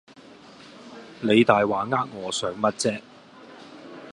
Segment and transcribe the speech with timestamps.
[1.21, 3.01] 你大話呃我想乜啫